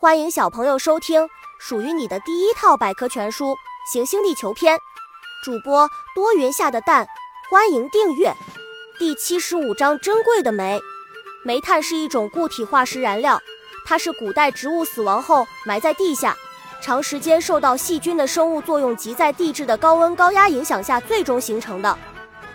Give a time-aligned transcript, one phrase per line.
[0.00, 1.28] 欢迎小朋友收听
[1.58, 3.46] 属于你的第一套百科全书
[3.92, 4.76] 《行星地球篇》，
[5.44, 7.04] 主播多云下的蛋，
[7.50, 8.32] 欢迎订阅。
[8.96, 10.80] 第七十五章：珍贵的煤。
[11.44, 13.40] 煤炭是一种固体化石燃料，
[13.84, 16.36] 它是古代植物死亡后埋在地下，
[16.80, 21.98] 长时间受到细菌的生物作用及在地质的高温高压影响下最终形成的。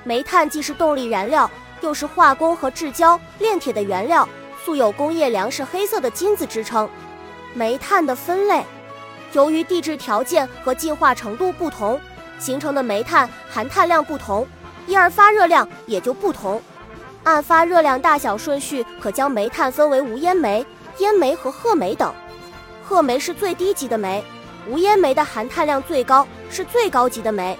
[0.05, 1.51] 煤炭既是动力燃料，
[1.81, 4.25] 又是化工和制胶、炼铁的原料，
[4.63, 6.89] 素有工业粮食黑色的金子之称。
[7.53, 8.63] 煤炭的分类，
[9.33, 11.99] 由于地质条件和进化程度不同，
[12.39, 14.47] 形成的煤炭含碳量不同，
[14.87, 16.61] 因而发热量也就不同。
[17.23, 20.65] 按发热量大小顺序，可将煤炭分为无烟煤、
[20.97, 22.13] 烟煤和褐煤等。
[22.83, 24.23] 褐煤是最低级的煤，
[24.67, 27.57] 无烟煤的含碳量最高，是最高级的煤。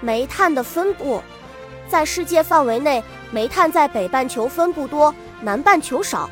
[0.00, 1.20] 煤炭的分布，
[1.88, 6.30] 在世界范围内，煤炭在北半球分布多，南半球少。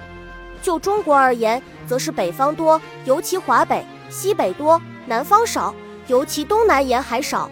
[0.63, 5.75] 就中国而言，则是北方多，尤其华北、西北多；南方少，
[6.07, 7.51] 尤其东南沿海少。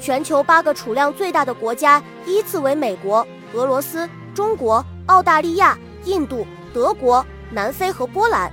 [0.00, 8.50] 全球八个储量最大的国家依次为美国、俄罗斯、中国、澳大利亚、印度、德国、南非和波兰。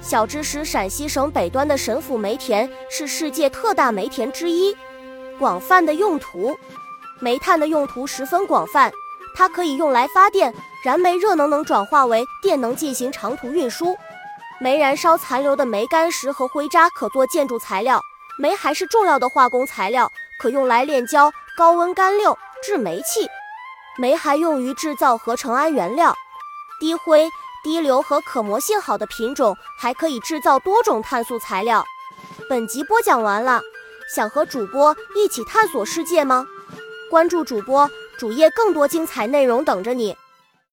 [0.00, 4.76] 小知识：陕西省北端的神府煤田是世界特大煤田之一。
[5.38, 6.56] 广泛的用途，
[7.18, 8.92] 煤炭的用途十分广泛，
[9.36, 10.52] 它可以用来发电。
[10.82, 13.96] 燃煤热能能转化为电能进行长途运输，
[14.60, 18.00] 煤燃烧残留的煤矸石和灰渣可做建筑材料，
[18.38, 23.28] 煤还是重要的化工材料，可用来炼焦、高温干馏、制煤气。
[23.98, 26.14] 煤还用于制造合成氨原料，
[26.78, 27.28] 低灰、
[27.64, 31.84] 低硫和可磨性好的品种还可以制造多种碳素材料。
[32.48, 33.60] 本集播讲完了，
[34.14, 36.46] 想和主播一起探索世界吗？
[37.10, 40.16] 关注主播主页，更多精彩内容等着你。